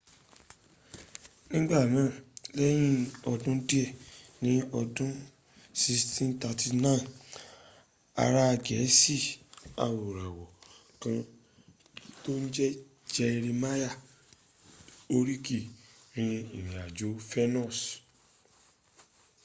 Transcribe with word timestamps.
nigbanaa 1.51 2.11
lẹyin 2.57 2.99
ọdun 3.31 3.55
diẹ 3.69 3.85
ni 4.43 4.53
ọdun 4.79 5.11
1639 5.79 8.21
ara 8.23 8.45
gẹẹsi 8.65 9.15
awoirawọ 9.85 10.45
kan 11.01 11.19
to 12.21 12.31
n 12.41 12.43
jẹ 12.55 12.67
jerimaya 13.15 13.89
horiki 15.11 15.59
ri 16.15 16.23
irin 16.57 16.69
ajo 16.85 17.09
fenus 17.29 17.77